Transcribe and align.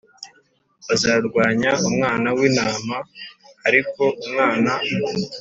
Bazarwanya 0.87 1.71
Umwana 1.87 2.27
w 2.37 2.39
Intama 2.47 2.97
ariko 3.67 4.01
Umwana 4.23 4.71